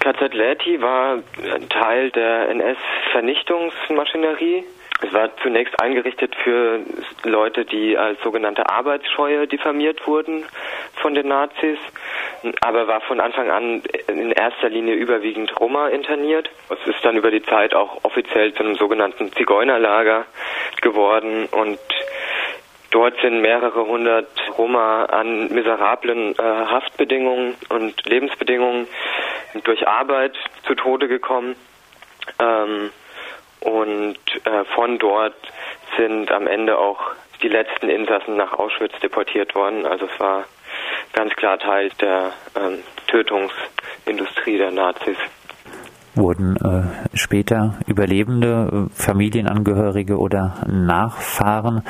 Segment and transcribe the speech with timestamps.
[0.00, 1.18] KZ Leti war
[1.68, 4.64] Teil der NS-Vernichtungsmaschinerie.
[5.02, 6.80] Es war zunächst eingerichtet für
[7.24, 10.46] Leute, die als sogenannte Arbeitsscheue diffamiert wurden
[10.94, 11.76] von den Nazis,
[12.62, 16.48] aber war von Anfang an in erster Linie überwiegend Roma interniert.
[16.70, 20.24] Es ist dann über die Zeit auch offiziell zu einem sogenannten Zigeunerlager
[20.80, 21.78] geworden und
[22.92, 28.86] Dort sind mehrere hundert Roma an miserablen äh, Haftbedingungen und Lebensbedingungen
[29.64, 30.36] durch Arbeit
[30.66, 31.56] zu Tode gekommen.
[32.38, 32.90] Ähm,
[33.60, 35.34] und äh, von dort
[35.96, 37.00] sind am Ende auch
[37.42, 39.86] die letzten Insassen nach Auschwitz deportiert worden.
[39.86, 40.44] Also es war
[41.12, 45.16] ganz klar Teil der ähm, Tötungsindustrie der Nazis
[46.16, 51.82] wurden äh, später Überlebende, äh, Familienangehörige oder Nachfahren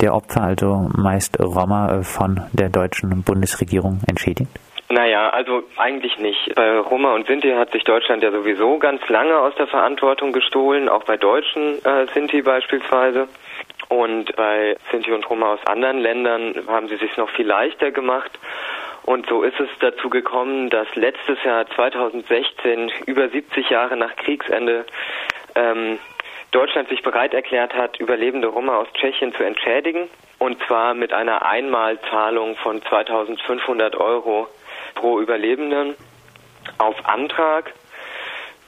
[0.00, 4.58] der Opfer, also meist Roma, äh, von der deutschen Bundesregierung entschädigt?
[4.94, 6.54] Naja, also eigentlich nicht.
[6.54, 10.88] Bei Roma und Sinti hat sich Deutschland ja sowieso ganz lange aus der Verantwortung gestohlen,
[10.88, 13.26] auch bei deutschen äh, Sinti beispielsweise.
[13.88, 18.38] Und bei Sinti und Roma aus anderen Ländern haben sie sich noch viel leichter gemacht.
[19.02, 24.86] Und so ist es dazu gekommen, dass letztes Jahr 2016, über 70 Jahre nach Kriegsende,
[25.56, 25.98] ähm,
[26.52, 30.08] Deutschland sich bereit erklärt hat, überlebende Roma aus Tschechien zu entschädigen.
[30.38, 34.46] Und zwar mit einer Einmalzahlung von 2500 Euro
[34.94, 35.94] pro Überlebenden
[36.78, 37.72] auf Antrag.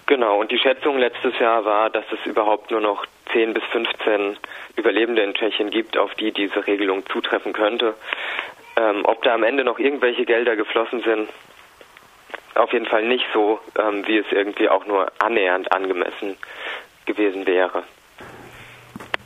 [0.07, 4.37] Genau, und die Schätzung letztes Jahr war, dass es überhaupt nur noch 10 bis 15
[4.77, 7.95] Überlebende in Tschechien gibt, auf die diese Regelung zutreffen könnte.
[8.77, 11.29] Ähm, ob da am Ende noch irgendwelche Gelder geflossen sind,
[12.55, 16.37] auf jeden Fall nicht so, ähm, wie es irgendwie auch nur annähernd angemessen
[17.05, 17.85] gewesen wäre.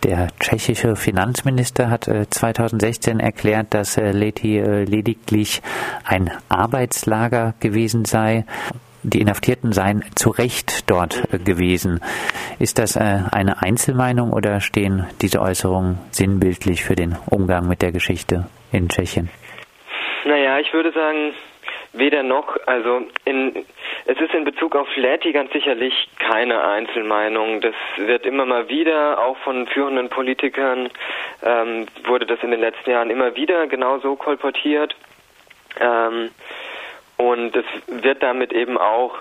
[0.03, 5.61] Der tschechische Finanzminister hat 2016 äh, erklärt, dass äh, Leti äh, lediglich
[6.05, 8.47] ein Arbeitslager gewesen sei.
[9.03, 12.01] Die Inhaftierten seien zu Recht dort gewesen.
[12.59, 18.47] Ist das eine Einzelmeinung oder stehen diese Äußerungen sinnbildlich für den Umgang mit der Geschichte
[18.73, 19.31] in Tschechien?
[20.27, 21.33] Naja, ich würde sagen,
[21.95, 22.57] weder noch.
[22.67, 23.65] Also in,
[24.71, 27.61] Bezug auf Läti ganz sicherlich keine Einzelmeinung.
[27.61, 30.89] Das wird immer mal wieder, auch von führenden Politikern,
[31.43, 34.95] ähm, wurde das in den letzten Jahren immer wieder genauso kolportiert.
[35.81, 36.31] Ähm,
[37.17, 39.17] und es wird damit eben auch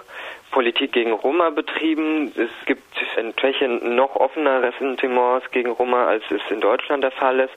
[0.52, 2.32] Politik gegen Roma betrieben.
[2.36, 2.84] Es gibt
[3.18, 7.54] in Tschechien noch offener Ressentiments gegen Roma, als es in Deutschland der Fall ist.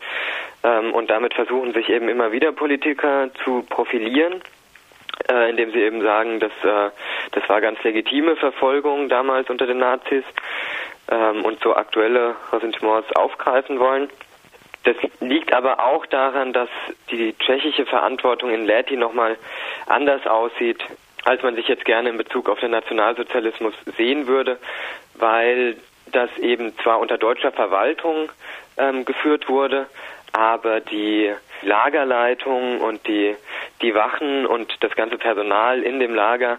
[0.65, 4.43] Ähm, und damit versuchen sich eben immer wieder Politiker zu profilieren,
[5.29, 6.91] äh, indem sie eben sagen, dass äh,
[7.33, 10.25] das war ganz legitime Verfolgung damals unter den Nazis
[11.11, 14.09] ähm, und so aktuelle Ressentiments aufgreifen wollen.
[14.85, 16.69] Das liegt aber auch daran, dass
[17.11, 19.37] die tschechische Verantwortung in Läti nochmal
[19.87, 20.83] anders aussieht
[21.25, 24.59] als man sich jetzt gerne in Bezug auf den Nationalsozialismus sehen würde,
[25.15, 25.77] weil
[26.11, 28.31] das eben zwar unter deutscher Verwaltung
[28.77, 29.87] ähm, geführt wurde,
[30.33, 33.37] aber die Lagerleitung und die,
[33.83, 36.59] die Wachen und das ganze Personal in dem Lager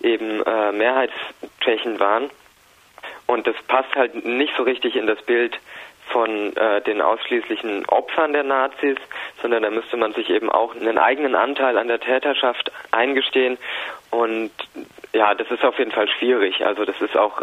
[0.00, 2.30] eben äh, Mehrheitstschechen waren.
[3.26, 5.58] Und das passt halt nicht so richtig in das Bild
[6.08, 8.98] von äh, den ausschließlichen Opfern der Nazis,
[9.40, 13.56] sondern da müsste man sich eben auch einen eigenen Anteil an der Täterschaft eingestehen.
[14.10, 14.50] Und
[15.12, 16.64] ja, das ist auf jeden Fall schwierig.
[16.64, 17.42] Also das ist auch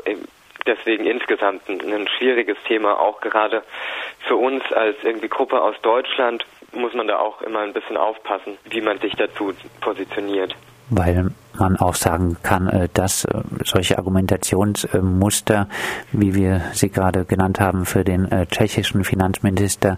[0.65, 3.63] deswegen insgesamt ein, ein schwieriges Thema, auch gerade
[4.27, 8.57] für uns als irgendwie Gruppe aus Deutschland muss man da auch immer ein bisschen aufpassen,
[8.69, 10.55] wie man sich dazu positioniert
[10.91, 15.67] weil man auch sagen kann, äh, dass äh, solche Argumentationsmuster,
[16.11, 19.97] wie wir sie gerade genannt haben, für den äh, tschechischen Finanzminister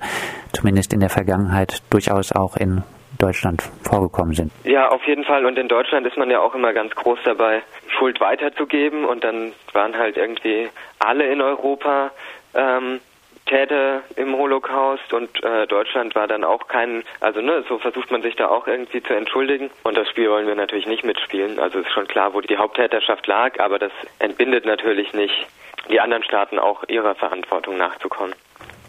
[0.53, 2.83] zumindest in der Vergangenheit durchaus auch in
[3.19, 4.51] Deutschland vorgekommen sind.
[4.63, 5.45] Ja, auf jeden Fall.
[5.45, 9.05] Und in Deutschland ist man ja auch immer ganz groß dabei, Schuld weiterzugeben.
[9.05, 10.69] Und dann waren halt irgendwie
[10.99, 12.11] alle in Europa
[12.53, 12.99] ähm,
[13.45, 18.21] Täter im Holocaust und äh, Deutschland war dann auch kein, also ne, so versucht man
[18.21, 21.59] sich da auch irgendwie zu entschuldigen und das Spiel wollen wir natürlich nicht mitspielen.
[21.59, 25.47] Also ist schon klar, wo die Haupttäterschaft lag, aber das entbindet natürlich nicht
[25.89, 28.33] die anderen Staaten auch ihrer Verantwortung nachzukommen.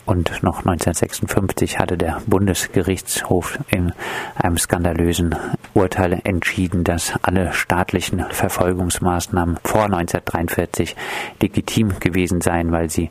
[0.06, 3.94] Und noch 1956 hatte der Bundesgerichtshof in
[4.36, 5.34] einem skandalösen
[5.72, 10.94] Urteil entschieden, dass alle staatlichen Verfolgungsmaßnahmen vor 1943
[11.40, 13.08] legitim gewesen seien, weil sie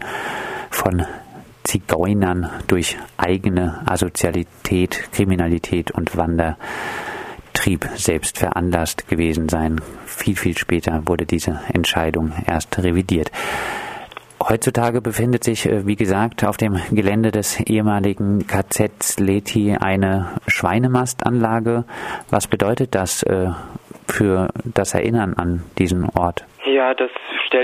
[0.69, 1.07] von
[1.63, 9.81] Zigeunern durch eigene Asozialität, Kriminalität und Wandertrieb selbst veranlasst gewesen sein.
[10.05, 13.31] Viel, viel später wurde diese Entscheidung erst revidiert.
[14.49, 21.85] Heutzutage befindet sich, äh, wie gesagt, auf dem Gelände des ehemaligen KZ Leti eine Schweinemastanlage.
[22.29, 23.51] Was bedeutet das äh,
[24.07, 26.45] für das Erinnern an diesen Ort?
[26.65, 27.09] Ja, das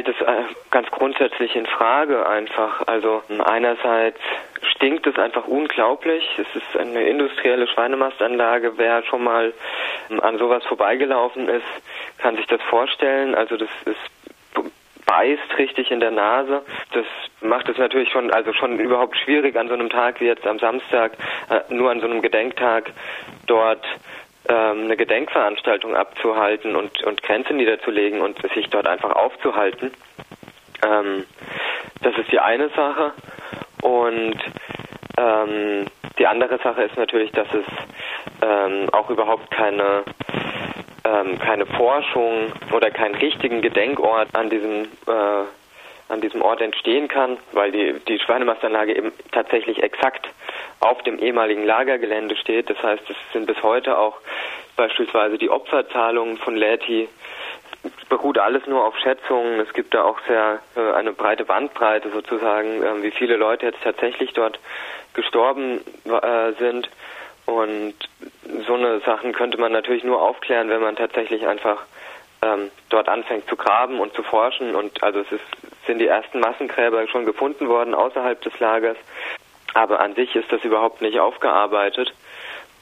[0.10, 2.88] es äh, ganz grundsätzlich in Frage einfach.
[2.88, 4.20] Also einerseits
[4.62, 6.28] stinkt es einfach unglaublich.
[6.38, 8.74] Es ist eine industrielle Schweinemastanlage.
[8.78, 9.54] Wer schon mal
[10.22, 11.66] an sowas vorbeigelaufen ist,
[12.18, 13.36] kann sich das vorstellen.
[13.36, 13.98] Also das ist
[15.06, 16.62] beißt richtig in der Nase.
[16.94, 17.06] Das
[17.42, 20.60] macht es natürlich schon, also schon überhaupt schwierig an so einem Tag wie jetzt am
[20.60, 21.14] Samstag,
[21.50, 22.92] äh, nur an so einem Gedenktag
[23.48, 23.84] dort
[24.50, 29.92] ähm, eine Gedenkveranstaltung abzuhalten und, und Grenzen niederzulegen und sich dort einfach aufzuhalten.
[30.86, 31.26] Ähm,
[32.02, 33.14] das ist die eine Sache.
[33.82, 34.38] Und
[35.18, 35.86] ähm,
[36.18, 37.66] die andere Sache ist natürlich, dass es
[38.42, 40.04] ähm, auch überhaupt keine
[41.06, 45.44] ähm, keine Forschung oder keinen richtigen Gedenkort an diesem äh,
[46.10, 50.28] an diesem Ort entstehen kann, weil die, die Schweinemastanlage eben tatsächlich exakt
[50.80, 52.70] auf dem ehemaligen Lagergelände steht.
[52.70, 54.18] Das heißt, es sind bis heute auch
[54.76, 57.08] beispielsweise die Opferzahlungen von Läti
[58.10, 59.60] beruht alles nur auf Schätzungen.
[59.60, 63.82] Es gibt da auch sehr äh, eine breite Bandbreite sozusagen, äh, wie viele Leute jetzt
[63.84, 64.60] tatsächlich dort
[65.14, 66.90] gestorben äh, sind.
[67.46, 67.96] Und
[68.68, 71.84] so eine Sachen könnte man natürlich nur aufklären, wenn man tatsächlich einfach
[72.42, 74.76] ähm, dort anfängt zu graben und zu forschen.
[74.76, 75.44] Und also es ist,
[75.88, 78.98] sind die ersten Massengräber schon gefunden worden außerhalb des Lagers.
[79.74, 82.14] Aber an sich ist das überhaupt nicht aufgearbeitet.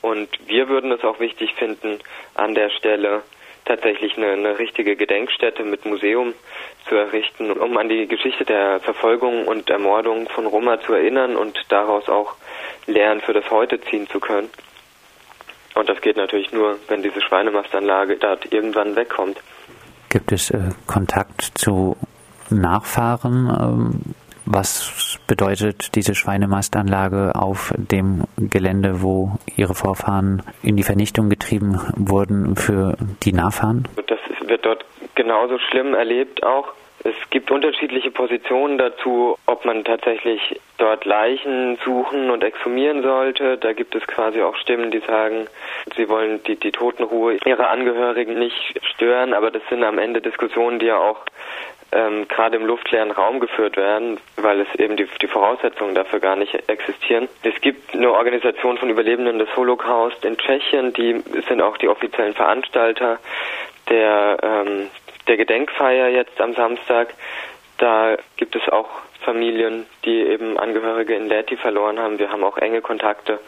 [0.01, 1.99] Und wir würden es auch wichtig finden,
[2.35, 3.23] an der Stelle
[3.65, 6.33] tatsächlich eine, eine richtige Gedenkstätte mit Museum
[6.87, 11.59] zu errichten, um an die Geschichte der Verfolgung und Ermordung von Roma zu erinnern und
[11.69, 12.35] daraus auch
[12.85, 14.49] Lehren für das Heute ziehen zu können.
[15.77, 19.37] Und das geht natürlich nur, wenn diese Schweinemastanlage dort irgendwann wegkommt.
[20.09, 21.95] Gibt es äh, Kontakt zu
[22.49, 23.47] Nachfahren?
[23.47, 24.15] Ähm,
[24.45, 32.55] was bedeutet diese Schweinemastanlage auf dem Gelände, wo Ihre Vorfahren in die Vernichtung getrieben wurden,
[32.55, 33.87] für die Nachfahren?
[34.07, 34.83] Das wird dort
[35.13, 36.69] genauso schlimm erlebt auch.
[37.03, 43.57] Es gibt unterschiedliche Positionen dazu, ob man tatsächlich dort Leichen suchen und exhumieren sollte.
[43.57, 45.47] Da gibt es quasi auch Stimmen, die sagen,
[45.95, 50.79] sie wollen die, die Totenruhe ihrer Angehörigen nicht stören, aber das sind am Ende Diskussionen,
[50.79, 51.23] die ja auch
[51.91, 56.35] ähm, gerade im luftleeren Raum geführt werden, weil es eben die, die Voraussetzungen dafür gar
[56.35, 57.29] nicht existieren.
[57.43, 62.33] Es gibt eine Organisation von Überlebenden des Holocaust in Tschechien, die sind auch die offiziellen
[62.33, 63.19] Veranstalter
[63.89, 64.89] der ähm,
[65.27, 67.13] der Gedenkfeier jetzt am Samstag,
[67.77, 68.89] da gibt es auch
[69.21, 72.17] Familien, die eben Angehörige in Leti verloren haben.
[72.17, 73.39] Wir haben auch enge Kontakte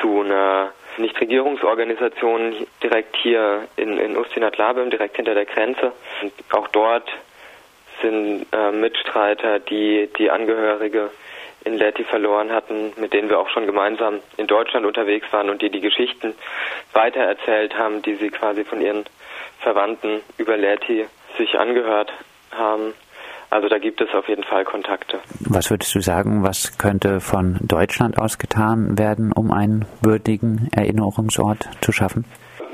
[0.00, 5.92] zu einer Nichtregierungsorganisation direkt hier in, in Ustinat-Labem, direkt hinter der Grenze.
[6.22, 7.08] Und auch dort
[8.02, 11.10] sind äh, Mitstreiter, die die Angehörige
[11.64, 15.60] in Leti verloren hatten, mit denen wir auch schon gemeinsam in Deutschland unterwegs waren und
[15.60, 16.34] die die Geschichten
[16.92, 19.04] weitererzählt haben, die sie quasi von ihren
[19.60, 21.06] Verwandten über Leti
[21.38, 22.12] sich angehört
[22.50, 22.92] haben.
[23.50, 25.20] Also da gibt es auf jeden Fall Kontakte.
[25.40, 31.66] Was würdest du sagen, was könnte von Deutschland aus getan werden, um einen würdigen Erinnerungsort
[31.80, 32.26] zu schaffen?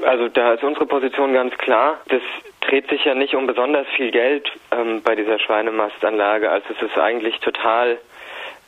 [0.05, 1.99] Also da ist unsere Position ganz klar.
[2.09, 2.23] Das
[2.61, 6.51] dreht sich ja nicht um besonders viel Geld ähm, bei dieser Schweinemastanlage.
[6.51, 7.99] Also es ist eigentlich total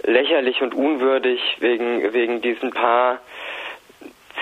[0.04, 3.18] lächerlich und unwürdig wegen, wegen diesen paar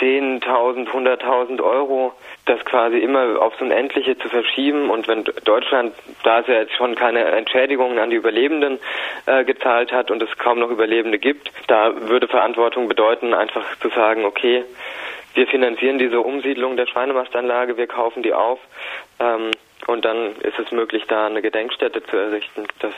[0.04, 2.12] 10.000, 100.000 Euro,
[2.44, 4.90] das quasi immer aufs Unendliche zu verschieben.
[4.90, 8.78] Und wenn Deutschland, da es ja jetzt schon keine Entschädigungen an die Überlebenden
[9.24, 13.88] äh, gezahlt hat und es kaum noch Überlebende gibt, da würde Verantwortung bedeuten, einfach zu
[13.88, 14.64] sagen, okay,
[15.32, 18.60] wir finanzieren diese Umsiedlung der Schweinemastanlage, wir kaufen die auf
[19.20, 19.50] ähm,
[19.86, 22.66] und dann ist es möglich, da eine Gedenkstätte zu errichten.
[22.80, 22.92] Das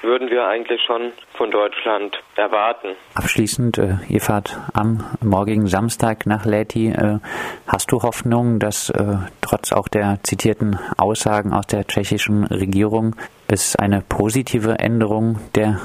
[0.00, 2.88] würden wir eigentlich schon von Deutschland erwarten.
[3.14, 6.88] Abschließend, äh, ihr fahrt am morgigen Samstag nach Leti.
[6.88, 7.18] Äh,
[7.66, 13.16] hast du Hoffnung, dass äh, trotz auch der zitierten Aussagen aus der tschechischen Regierung
[13.48, 15.80] es eine positive Änderung der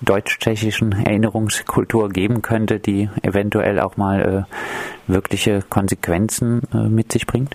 [0.00, 7.54] deutsch-tschechischen Erinnerungskultur geben könnte, die eventuell auch mal äh, wirkliche Konsequenzen äh, mit sich bringt?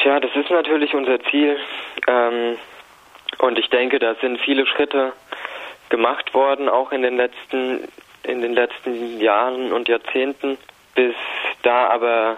[0.00, 1.56] Tja, das ist natürlich unser Ziel.
[2.06, 2.56] Ähm,
[3.38, 5.12] und ich denke, da sind viele Schritte
[5.88, 7.88] gemacht worden, auch in den letzten,
[8.22, 10.58] in den letzten Jahren und Jahrzehnten,
[10.94, 11.14] bis
[11.62, 12.36] da aber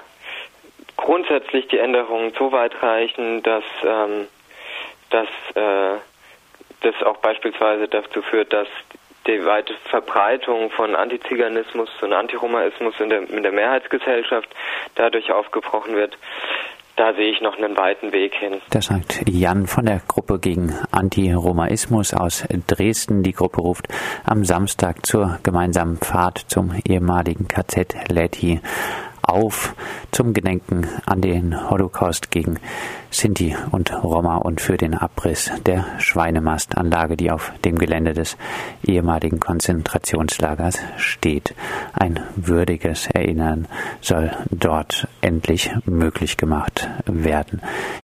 [0.97, 4.27] grundsätzlich die Änderungen so weit reichen, dass, ähm,
[5.11, 5.99] dass äh,
[6.81, 8.69] das auch beispielsweise dazu führt, dass
[9.27, 14.49] die weite Verbreitung von Antiziganismus und Antiromaismus in der, in der Mehrheitsgesellschaft
[14.95, 16.17] dadurch aufgebrochen wird.
[16.97, 18.61] Da sehe ich noch einen weiten Weg hin.
[18.71, 23.23] Das sagt Jan von der Gruppe gegen Antiromaismus aus Dresden.
[23.23, 23.89] Die Gruppe ruft
[24.25, 28.61] am Samstag zur gemeinsamen Fahrt zum ehemaligen KZ Leti
[29.27, 29.75] auf
[30.13, 32.59] zum Gedenken an den Holocaust gegen
[33.11, 38.37] Sinti und Roma und für den Abriss der Schweinemastanlage, die auf dem Gelände des
[38.85, 41.55] ehemaligen Konzentrationslagers steht.
[41.93, 43.69] Ein würdiges Erinnern
[44.01, 47.63] soll dort endlich möglich gemacht werden.